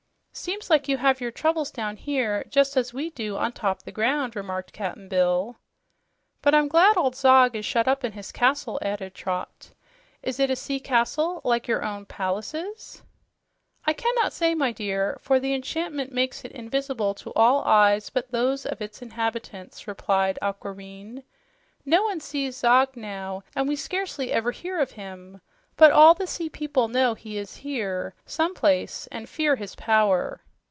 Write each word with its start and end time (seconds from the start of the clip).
"Seems 0.33 0.69
like 0.69 0.87
you 0.87 0.95
have 0.95 1.19
your 1.19 1.29
troubles 1.29 1.71
down 1.71 1.97
here 1.97 2.45
just 2.49 2.77
as 2.77 2.93
we 2.93 3.09
do 3.09 3.35
on 3.35 3.51
top 3.51 3.81
the 3.83 3.91
ground," 3.91 4.33
remarked 4.33 4.71
Cap'n 4.71 5.09
Bill. 5.09 5.57
"But 6.41 6.55
I'm 6.55 6.69
glad 6.69 6.95
old 6.95 7.17
Zog 7.17 7.53
is 7.53 7.65
shut 7.65 7.85
up 7.85 8.05
in 8.05 8.13
his 8.13 8.31
castle," 8.31 8.79
added 8.81 9.13
Trot. 9.13 9.71
"Is 10.23 10.39
it 10.39 10.49
a 10.49 10.55
sea 10.55 10.79
castle 10.79 11.41
like 11.43 11.67
your 11.67 11.83
own 11.83 12.05
palace?" 12.05 13.03
"I 13.85 13.91
cannot 13.91 14.31
say, 14.31 14.55
my 14.55 14.71
dear, 14.71 15.17
for 15.21 15.37
the 15.37 15.53
enchantment 15.53 16.13
makes 16.13 16.45
it 16.45 16.53
invisible 16.53 17.13
to 17.15 17.33
all 17.35 17.61
eyes 17.65 18.09
but 18.09 18.31
those 18.31 18.65
of 18.65 18.79
its 18.81 19.01
inhabitants," 19.01 19.85
replied 19.85 20.39
Aquareine. 20.41 21.23
"No 21.83 22.03
one 22.03 22.21
sees 22.21 22.55
Zog 22.55 22.95
now, 22.95 23.43
and 23.53 23.67
we 23.67 23.75
scarcely 23.75 24.31
ever 24.31 24.51
hear 24.51 24.79
of 24.79 24.91
him, 24.91 25.41
but 25.77 25.89
all 25.91 26.13
the 26.13 26.27
sea 26.27 26.47
people 26.47 26.87
know 26.89 27.15
he 27.15 27.37
is 27.39 27.55
here 27.57 28.13
someplace 28.25 29.07
and 29.07 29.27
fear 29.27 29.55
his 29.55 29.73
power. 29.75 30.39